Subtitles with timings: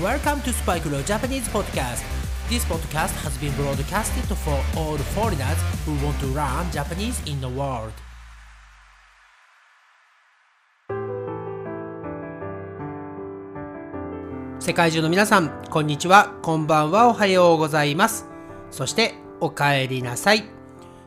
[0.00, 2.02] Welcome to Spike Leo Japanese Podcast.
[2.48, 7.46] This podcast has been broadcasted for all foreigners who want to learn Japanese in the
[7.46, 7.92] world.
[14.60, 18.26] 世界中の皆さん、こんにちは、こんばんは、おはようございます。
[18.70, 20.44] そして、お帰りなさい。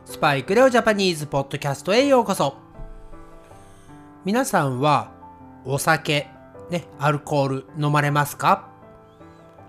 [0.04, 2.54] スパイクレオジャパニーズポッドキャストへようこそ。
[4.24, 5.10] 皆さんは、
[5.64, 6.28] お酒、
[6.70, 8.75] ね、アルコール飲まれますか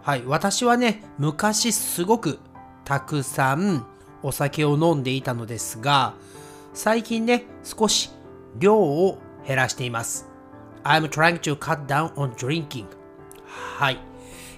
[0.08, 2.40] はい、私はね、昔すごく
[2.86, 3.86] たくさん
[4.24, 6.14] お酒を飲んでいたのですが、
[6.74, 8.12] 最近ね、少し
[8.58, 10.30] 量を減らしています。
[10.86, 12.86] I'm trying to cut down on drinking.
[13.78, 14.00] はい。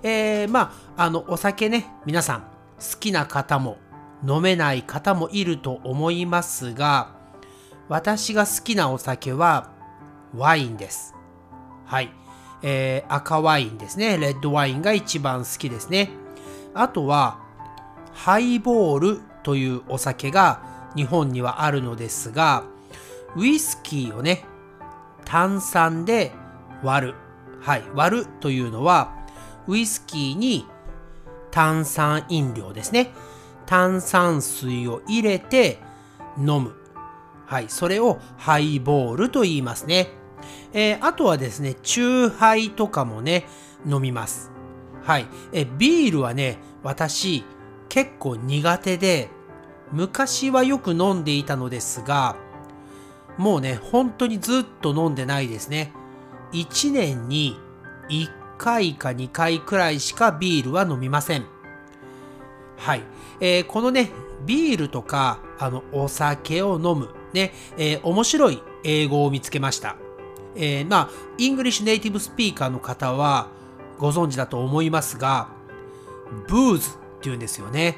[0.03, 3.79] えー、まあ、あの、お酒ね、皆さん好きな方も
[4.23, 7.15] 飲めない方もいると思いますが、
[7.87, 9.71] 私が好きなお酒は
[10.35, 11.15] ワインです。
[11.85, 12.11] はい。
[12.61, 14.17] えー、赤ワインですね。
[14.17, 16.11] レッドワインが一番好きですね。
[16.73, 17.39] あとは、
[18.13, 20.61] ハイボールというお酒が
[20.95, 22.63] 日本にはあるのですが、
[23.35, 24.45] ウイスキーをね、
[25.25, 26.31] 炭酸で
[26.83, 27.15] 割る。
[27.61, 29.13] はい、割るというのは、
[29.67, 30.65] ウイスキーに
[31.51, 33.11] 炭酸飲料ですね。
[33.65, 35.79] 炭酸水を入れて
[36.37, 36.73] 飲む。
[37.45, 40.18] はい、それをハイボールと言いますね。
[40.73, 43.45] えー、あとはですね、チューハイとかもね、
[43.87, 44.51] 飲みます。
[45.01, 45.27] はい。
[45.53, 47.43] えビールはね、私、
[47.87, 49.29] 結構苦手で、
[49.91, 52.35] 昔はよく飲んでいたのですが、
[53.37, 55.93] もうね、本当にずっと飲んでないですね。
[56.51, 57.57] 1年に
[58.09, 61.45] 1回か2回くらいしかビールは飲みません。
[62.77, 63.03] はい。
[63.39, 64.11] えー、このね、
[64.45, 69.95] ビールとか、あの、お酒を飲む、ね、えー、面白い英語を見つけました。
[70.55, 73.49] えー、まあ、 English native speaker の方は
[73.97, 75.49] ご存知だと思いますが、
[76.47, 77.97] booze って言うんですよね。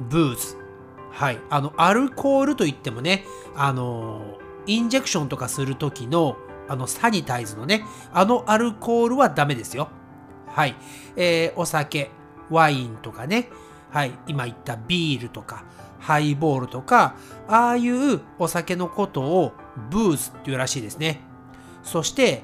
[0.00, 0.56] booze。
[1.10, 1.38] はい。
[1.50, 6.36] あの、アルコールといってもね、あの、 injection とかするときの、
[6.68, 9.88] あの、 sanitize のね、あのアルコールはダメですよ。
[10.46, 10.76] はい。
[11.16, 12.10] えー、お酒、
[12.50, 13.48] ワインとかね、
[13.90, 14.12] はい。
[14.26, 15.64] 今言ったビールとか、
[15.98, 17.16] ハイボールとか、
[17.48, 19.52] ああいうお酒のことを
[19.90, 21.20] ブーズっていうらしいですね。
[21.82, 22.42] そして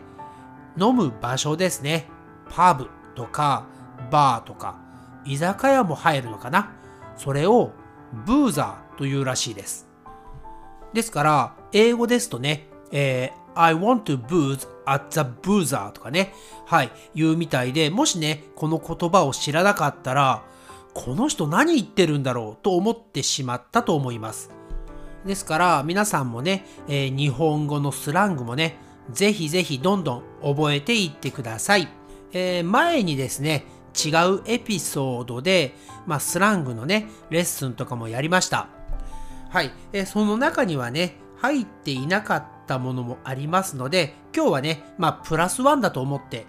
[0.78, 2.08] 飲む場所ですね。
[2.48, 3.66] パブとか
[4.10, 4.78] バーとか
[5.24, 6.72] 居酒屋も入るのかな。
[7.16, 7.72] それを
[8.24, 9.88] ブーザーというらしいです。
[10.92, 16.32] ですから、英語ですとね、えー、I want to booze at the boozer とかね、
[16.66, 20.42] はい、言うみたいで、もしね、この言葉を知らなかったら、
[20.94, 24.50] この人何言ってるんだろうと思ってしまったと思います。
[25.26, 28.78] ですから、皆さんもね、えー、日本語のスラングもね、
[29.10, 31.88] ぜひぜひどんどん覚えていってください。
[32.32, 33.64] えー、前にですね、
[33.96, 35.74] 違うエピソードで、
[36.06, 38.68] まあ、スラングのね、レッスンとかもやりました。
[39.48, 46.46] はい、えー、その中にはね、入っていなかったものもありますので、今日はね、まあ、プラス1だと思って、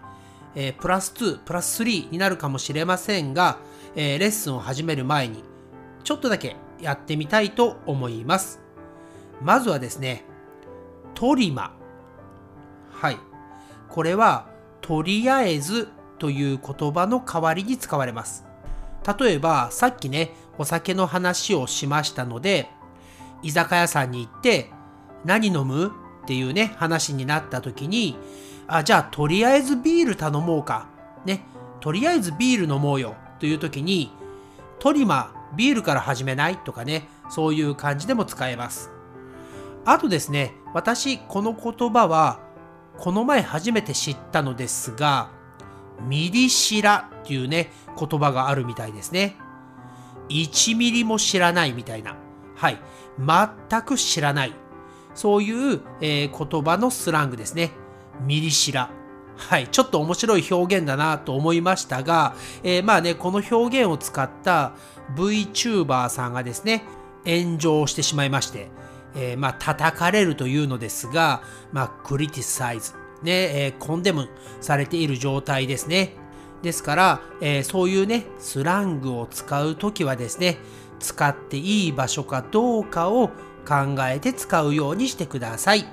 [0.55, 3.59] えー、プラス2、プラス3になるかもしれませんが、
[3.95, 5.43] えー、レッスンを始める前に、
[6.03, 8.59] ちょっとだけやってみたいと思います。
[9.41, 10.25] まずはですね、
[11.13, 11.73] トリマ。
[12.99, 13.17] はい。
[13.89, 14.47] これは、
[14.81, 18.45] とりあえずという言葉の代わりに使われます。
[19.19, 22.69] 例えば、さっきね、お酒の話をしましたので、
[23.43, 24.71] 居酒屋さんに行って、
[25.23, 25.91] 何飲む？
[26.23, 28.17] っていうね、話になった時に、
[28.67, 30.87] あ、じゃあ、とりあえずビール頼もうか。
[31.23, 31.45] ね、
[31.79, 33.15] とりあえずビール飲もうよ。
[33.39, 34.11] という時に、
[34.79, 36.57] トリマ、ビールから始めない？
[36.57, 38.89] とかね、そういう感じでも使えます。
[39.85, 42.39] あとですね、私、この言葉は、
[42.97, 45.29] この前初めて知ったのですが、
[46.07, 49.35] ミリシラっていうね、言葉があるみたいですね。
[50.29, 52.15] 1ミリも知らないみたいな。
[52.55, 52.79] はい。
[53.19, 54.53] 全く知らない。
[55.15, 57.71] そういう、えー、言葉のスラングですね。
[58.25, 58.89] ミリシラ。
[59.37, 59.67] はい。
[59.67, 64.73] ちょっと面白い表現だなと思いましたが、えー、まあね、この表現を使った
[65.15, 66.83] VTuber さんがですね、
[67.25, 68.69] 炎上してしまいまして、
[69.17, 71.41] えー、まあ、叩かれるというのですが、
[71.71, 72.93] まあ、クリティサイズ、
[73.23, 74.29] ね、えー、コンデム
[74.61, 76.13] されている状態ですね。
[76.61, 80.57] ですから、えー、そういうね、スラングを使うときはですね、
[80.99, 83.29] 使っていい場所かどうかを
[83.67, 85.85] 考えて使うようにしてください。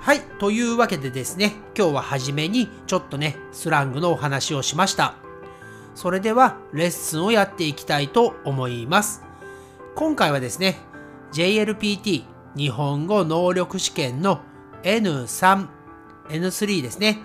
[0.00, 0.20] はい。
[0.38, 5.14] というわけでですね、今日は初めにちょっとね、スラングのお話をしました。
[5.94, 9.22] それでは、レッスンをやっていきたいと思います。
[9.96, 10.78] 今回はですね、
[11.32, 12.24] JLPT
[12.56, 14.40] 日本語能力試験の
[14.82, 15.68] N3、
[16.28, 17.18] N3 ですね。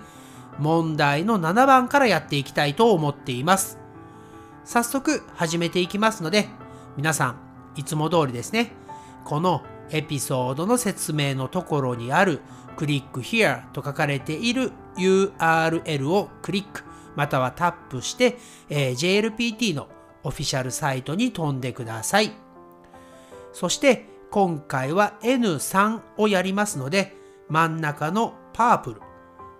[0.58, 3.78] 問題の7番からやっていきたいと思っています。
[4.64, 6.48] 早速始めていきますので、
[6.96, 7.36] 皆さん、
[7.76, 8.72] いつも通りですね、
[9.24, 12.40] このエピソードの説明のところにある
[12.76, 16.84] クリック Here と書かれている URL をクリック
[17.16, 18.38] またはタップして、
[18.68, 19.88] えー、JLPT の
[20.22, 22.45] オフィシャルサイトに飛んでください。
[23.56, 27.14] そして今回は N3 をやりますので
[27.48, 29.00] 真ん中のパープル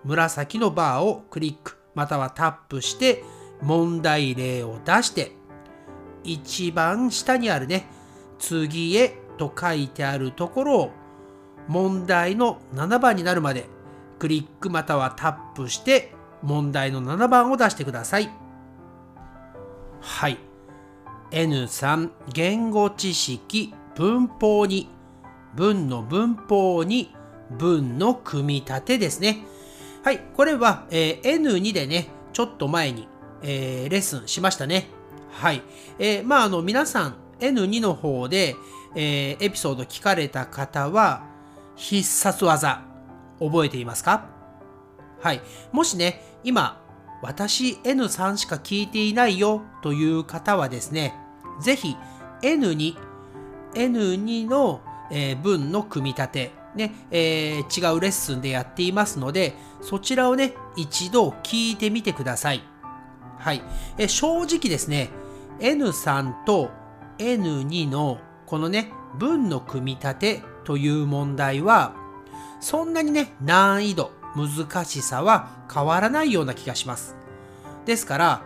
[0.04, 3.24] 紫のバーをクリックまたはタップして
[3.62, 5.32] 問題例を出して
[6.24, 7.86] 一番下にあるね
[8.38, 10.90] 次へと書いてあるところを
[11.66, 13.64] 問題の7番になるまで
[14.18, 18.28] クリックまたはタップして問題の7番を出してください。
[20.02, 20.38] はい。
[21.30, 24.88] N3 言語知識文法に
[25.54, 27.14] 文の文法に
[27.50, 29.44] 文の組み立てですね。
[30.04, 30.20] はい。
[30.36, 33.08] これは、えー、N2 でね、ちょっと前に、
[33.42, 34.88] えー、レッスンしましたね。
[35.32, 35.62] はい。
[35.98, 38.54] えー、まあ、あの、皆さん N2 の方で、
[38.94, 41.24] えー、エピソード聞かれた方は、
[41.74, 42.82] 必殺技、
[43.40, 44.26] 覚えていますか？
[45.20, 45.40] はい。
[45.72, 46.82] もしね、今、
[47.22, 51.14] 私 N3 しか聞いていないよという方はですね、
[51.60, 51.96] ぜひ
[52.42, 52.96] N2、
[53.76, 54.80] N2 の、
[55.10, 62.62] えー、文の組み立て、ね、えー、違うレッスンでやっていますので、そちらをね、一度聞いてみてください。
[63.38, 63.62] はい。
[63.98, 65.10] え正直ですね、
[65.60, 66.70] N3 と
[67.18, 71.94] N2 のこのね、文の組み立てという問題は、
[72.60, 77.16] そんなにね、難易度、難しさは変わらないような気がします。
[77.84, 78.42] ですから、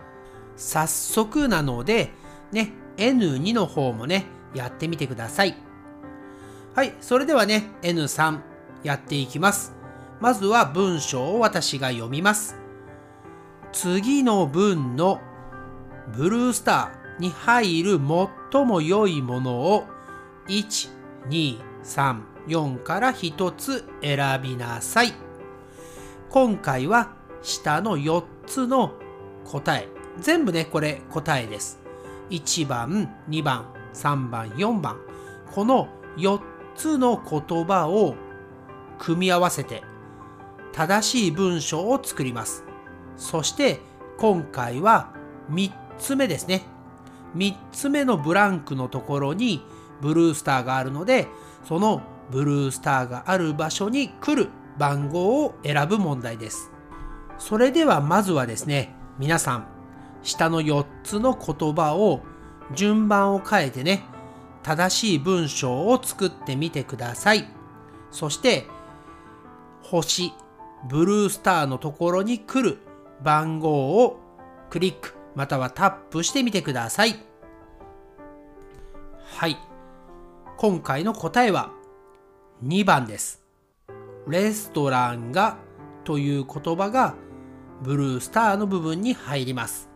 [0.55, 2.11] 早速なので、
[2.51, 5.55] ね、N2 の方もね、やってみてください。
[6.75, 8.39] はい、それではね、N3
[8.83, 9.73] やっていきます。
[10.19, 12.55] まずは文章を私が読みます。
[13.71, 15.19] 次の文の
[16.15, 17.99] ブルースターに入る
[18.51, 19.85] 最も良いものを
[20.47, 20.89] 1、
[21.29, 25.13] 2、3、4から1つ選びなさい。
[26.29, 28.93] 今回は下の4つの
[29.45, 29.87] 答え。
[30.19, 31.79] 全部ね、これ答えです。
[32.29, 34.97] 1番、2番、3番、4番。
[35.53, 36.39] この4
[36.75, 38.15] つの言葉を
[38.97, 39.83] 組み合わせて
[40.73, 42.63] 正しい文章を作ります。
[43.17, 43.79] そして
[44.17, 45.13] 今回は
[45.51, 46.63] 3つ目ですね。
[47.35, 49.63] 3つ目のブランクのところに
[50.01, 51.27] ブルースターがあるので、
[51.65, 56.71] そのブルースターがある場所に来る番号を選ぶ問題です。
[57.37, 59.67] それではまずはですね、皆さん、
[60.23, 62.21] 下の4つの言葉を
[62.75, 64.03] 順番を変えてね、
[64.63, 67.47] 正しい文章を作ってみてください。
[68.11, 68.65] そして、
[69.81, 70.33] 星、
[70.89, 72.79] ブルースターのところに来る
[73.23, 74.19] 番号を
[74.69, 77.15] クリックまたはタップしてみてください。
[79.37, 79.57] はい。
[80.57, 81.71] 今回の答えは
[82.63, 83.41] 2番です。
[84.27, 85.57] レストランが
[86.03, 87.15] という言葉が
[87.81, 89.90] ブルースターの部分に入ります。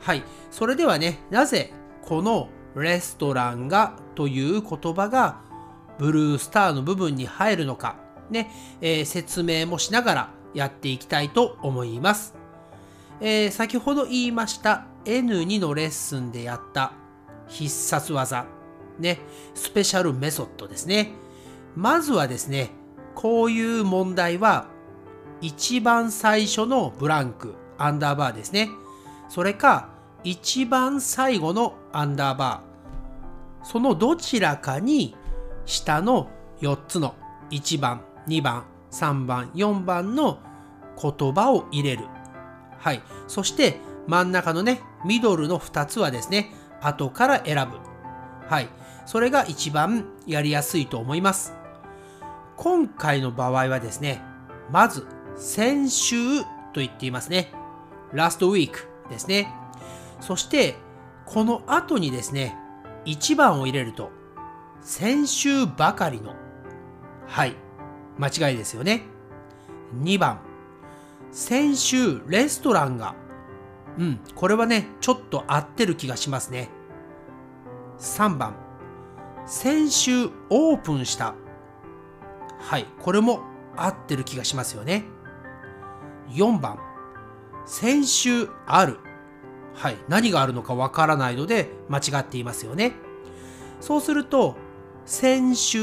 [0.00, 0.22] はい。
[0.50, 5.40] それではね、なぜこのレストランがという言葉が
[5.98, 7.96] ブルースターの部分に入るのか、
[8.30, 8.50] ね、
[8.80, 12.34] えー、説明もしながらやっていきたいと思います。
[13.20, 16.92] えー、先ほど言いました N2 のレッスンでやった
[17.48, 18.46] 必殺技、
[18.98, 19.18] ね、
[19.54, 21.12] スペシャルメソッドですね。
[21.76, 22.70] まずはですね、
[23.14, 24.68] こういう問題は
[25.40, 28.70] 一番最初のブランク、アンダーバーですね。
[29.30, 29.88] それか
[30.24, 33.64] 一番最後のアンダーバー。
[33.64, 35.14] そのどちらかに
[35.66, 36.28] 下の
[36.60, 37.14] 4つの
[37.50, 40.40] 1番、2番、3番、4番の
[41.00, 42.06] 言葉を入れる。
[42.78, 43.02] はい。
[43.28, 47.78] そして真ん中のね、ミドルの2つはですね、後から選ぶ。
[48.48, 48.68] はい。
[49.06, 51.54] それが一番やりやすいと思います。
[52.56, 54.22] 今回の場合はですね、
[54.72, 55.06] まず
[55.36, 57.52] 先週と言っていますね。
[58.12, 59.52] ラストウィークですね。
[60.20, 60.76] そして、
[61.26, 62.56] この後にですね、
[63.04, 64.10] 1番を入れると、
[64.80, 66.34] 先週ばかりの、
[67.26, 67.54] はい、
[68.18, 69.02] 間違いですよね。
[70.02, 70.40] 2番、
[71.32, 73.14] 先週レストランが、
[73.98, 76.70] うん、これはね、ちょっと合ってる気がしますね。
[77.98, 78.54] 3番、
[79.46, 81.34] 先週オープンした。
[82.58, 83.40] はい、これも
[83.76, 85.04] 合ってる気がしますよね。
[86.30, 86.78] 4番、
[87.70, 88.98] 先週ある。
[89.74, 92.94] はい、何があるのかわからないので間違っていますよね。
[93.80, 94.56] そうすると、
[95.06, 95.78] 先週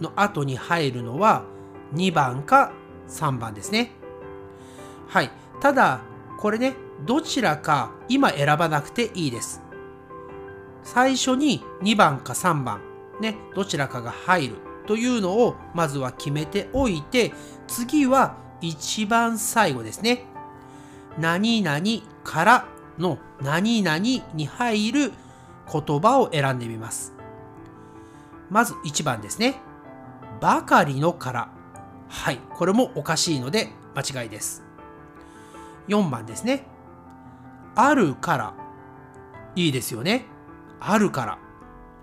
[0.00, 1.44] の後に入るのは
[1.92, 2.72] 2番か
[3.08, 3.92] 3番ですね。
[5.06, 5.30] はい。
[5.60, 6.00] ただ、
[6.38, 9.60] これね、どちらか今選ばなくていいです。
[10.82, 12.80] 最初に2番か3番、
[13.20, 14.54] ね、どちらかが入る
[14.86, 17.34] というのをまずは決めておいて、
[17.66, 20.24] 次は一番最後ですね。
[21.18, 21.80] 何々
[22.24, 25.12] からの何々に入る
[25.70, 27.14] 言葉を選んでみます。
[28.50, 29.60] まず1番ですね。
[30.40, 31.48] ばかりのから。
[32.08, 34.64] はい、これもおかしいので間違いです。
[35.88, 36.64] 4番ですね。
[37.74, 38.54] あるから。
[39.54, 40.26] いいですよね。
[40.80, 41.38] あるから。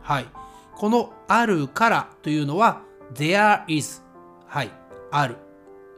[0.01, 0.27] はい。
[0.75, 2.81] このあるからというのは
[3.13, 4.03] there is。
[4.47, 4.71] はい。
[5.11, 5.37] ある。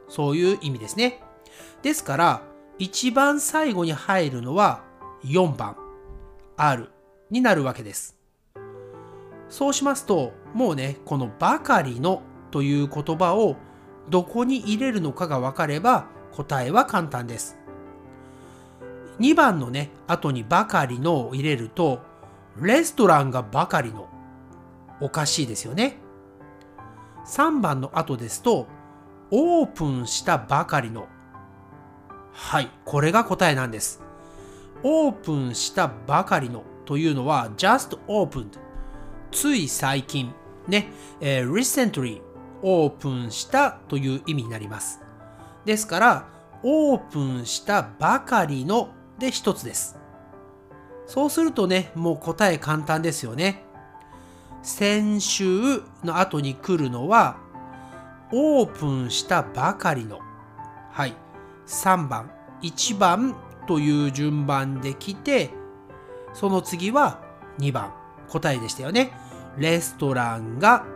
[0.08, 1.22] そういう意味ですね。
[1.82, 2.42] ですから、
[2.78, 4.82] 一番最後に入るのは
[5.24, 5.76] 4番。
[6.56, 6.90] ある。
[7.30, 8.16] になるわけです。
[9.48, 13.56] そうしますと、もうね、このばかりのという言葉を
[14.08, 17.58] どこに入れるのかが分かれば答えは簡単です。
[19.18, 22.00] 2番のね、後にばかりのを入れると、
[22.60, 24.08] レストランがばかりの。
[25.00, 25.98] おかしいですよね。
[27.26, 28.68] 3番の後ですと、
[29.32, 31.08] オープンしたばかりの。
[32.32, 34.02] はい、これが答えなんです。
[34.82, 38.58] オープンしたばかりのというのは just opened
[39.30, 40.32] つい最近
[40.68, 42.22] ね、えー、recently
[42.62, 45.00] オープンしたという意味になります。
[45.64, 46.28] ですから、
[46.62, 49.98] オープンしたばかりので一つです。
[51.06, 53.64] そうするとね、もう答え簡単ですよね。
[54.62, 57.36] 先週の後に来るのは、
[58.32, 60.18] オープンしたばかりの。
[60.90, 61.14] はい。
[61.68, 62.30] 3番、
[62.62, 65.50] 1番という順番で来て、
[66.32, 67.20] その次は
[67.58, 67.92] 2番、
[68.28, 69.12] 答えでしたよね。
[69.56, 70.86] レストランが、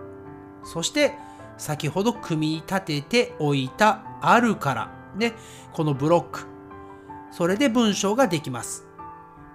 [0.65, 1.15] そして
[1.59, 5.35] 先ほど組み立てておいたあるから、ね、
[5.73, 6.47] このブロック。
[7.31, 8.87] それで文章ができます。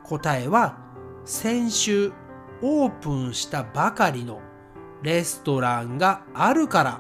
[0.04, 0.78] 答えは、
[1.26, 2.14] 先週
[2.62, 4.40] オープンしたばかりの
[5.02, 7.00] レストランがあるから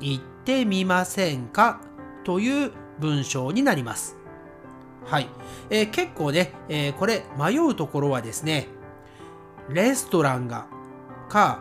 [0.00, 1.80] 行ってみませんか？
[2.24, 4.16] という文章になります。
[5.04, 5.28] はい。
[5.70, 8.68] えー、結構ね、えー、これ迷うところはですね、
[9.68, 10.66] レストランが
[11.28, 11.60] か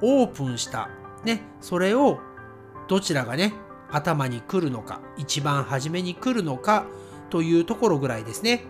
[0.00, 0.88] オープンした
[1.24, 2.18] ね、それを
[2.88, 3.54] どちらがね、
[3.90, 6.86] 頭に来るのか、一番初めに来るのか
[7.30, 8.64] というところぐらいですね。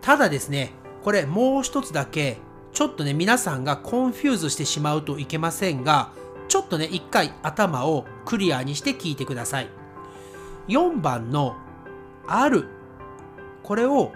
[0.00, 0.72] ただですね、
[1.02, 2.38] これもう一つだけ、
[2.72, 6.10] ちょっとね、皆さんが confuse してしまうといけませんが、
[6.48, 9.81] ちょっとね、一回頭をクリアにして聞いてください。
[10.68, 11.56] 4番の
[12.26, 12.68] ある。
[13.62, 14.12] これを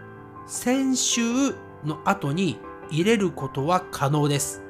[0.47, 1.21] 先週
[1.85, 2.59] の後に
[2.91, 4.63] 入れることは可能です。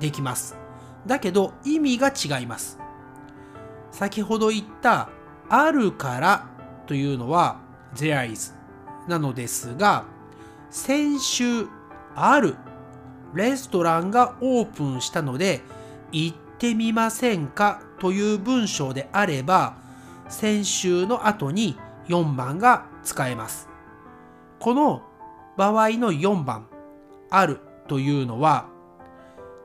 [0.00, 0.56] できます。
[1.06, 2.78] だけど意味が違います。
[3.90, 5.10] 先ほど言った
[5.48, 6.48] あるから
[6.86, 7.60] というのは
[7.94, 8.54] there is
[9.06, 10.04] なのですが
[10.70, 11.66] 先週
[12.14, 12.56] ある
[13.34, 15.60] レストランがオープンしたので
[16.10, 19.76] 行ってみませんかという文章であれば
[20.32, 21.76] 先週の後に
[22.08, 23.68] 4番が使えます。
[24.58, 25.02] この
[25.56, 26.66] 場合の4番
[27.30, 28.68] あるというのは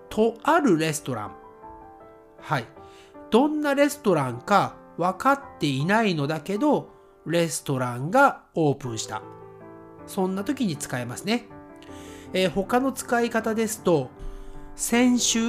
[0.10, 1.36] とあるレストラン。
[2.42, 2.66] はい。
[3.30, 6.90] どんなレストランか分かっていないのだけど、
[7.26, 9.22] レストランがオープンした。
[10.06, 11.46] そんな時に使えますね。
[12.34, 14.10] えー、他の使い方ですと、
[14.76, 15.40] 先週、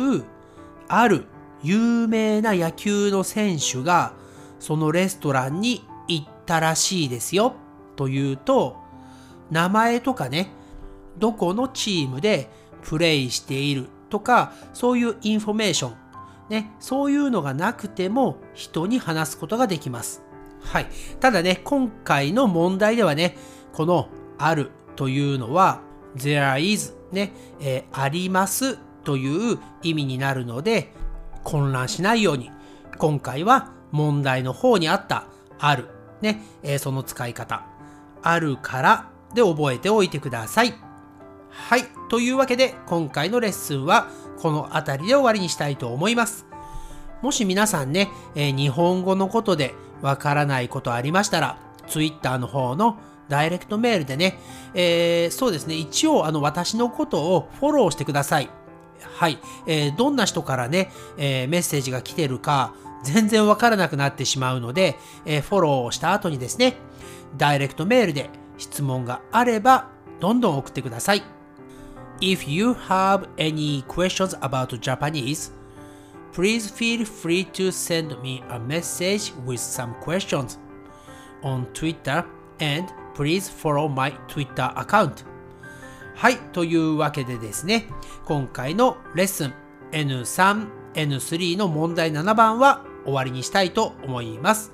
[0.89, 1.25] ある
[1.63, 4.13] 有名な野球の選手が
[4.59, 7.55] そのレストランに行ったらしいですよ
[7.97, 8.77] というと、
[9.51, 10.51] 名前とかね、
[11.19, 12.51] どこのチームで
[12.83, 15.95] プレイしているとか、そういう information、
[16.49, 20.23] ね、そういうのがなくても人に話すことができます。
[20.61, 20.87] はい。
[21.21, 23.37] ただね、今回の問題ではね、
[23.73, 25.81] このあるというのは
[26.17, 30.93] there is ね、えー、ありますという意味になるので
[31.45, 32.51] 混乱しないように
[32.99, 35.25] 今回は問題の方にあった
[35.59, 35.89] ある
[36.21, 37.65] ね、えー、その使い方
[38.23, 40.75] あるからで覚えておいてください。
[41.51, 41.85] はい。
[42.09, 46.47] というわけで、今回のレッスンはこの辺りで終わりにしたいと思います。
[47.23, 54.39] もし皆さんね、えー、日本語のことでわからないことありましたら、Twitter の方のダイレクトメールでね、
[54.75, 58.49] えー、そうですね、一応あの私のことをフォローしてください。
[59.01, 59.39] はい。
[59.67, 66.77] えー、どんな人からね、えー、メッセージが来てるか、全然わからなくなってしまうので、えー、フォローをした後にですね、
[67.37, 69.89] ダイレクトメールで質問があれば、
[70.21, 71.23] どんどん送ってください。
[72.21, 75.53] If you have any questions about Japanese,
[76.33, 80.59] please feel free to send me a message with some questions.
[81.43, 82.25] on Twitter
[82.61, 85.25] and please follow my Twitter account.
[86.15, 87.87] はい、というわけでですね、
[88.25, 89.55] 今回のレッスン
[89.93, 94.73] N3、N3 の問題7番は終わりにしたいと思います。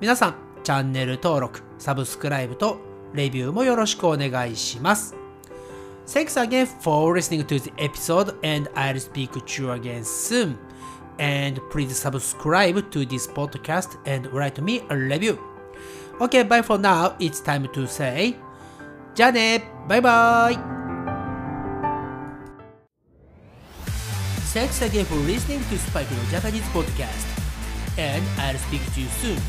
[0.00, 2.78] 皆さん、チャンネル登録、サブスクライブと
[3.12, 5.14] レビューもよろしくお願いします。
[6.06, 10.56] Thanks again for listening to the episode and I'll speak to you again soon.
[11.18, 15.38] And please subscribe to this podcast and write me a review.
[16.20, 17.14] Okay, bye for now.
[17.18, 18.36] It's time to say
[19.14, 20.58] じゃあねバイバイ
[24.54, 27.35] Thanks again for listening to Spike no Japanese podcast.
[27.98, 29.40] And I'll speak to you soon.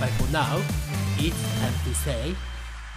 [0.00, 0.60] But for now,
[1.18, 2.34] it's time to say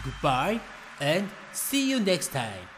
[0.03, 0.59] goodbye
[0.99, 2.70] and see you next time.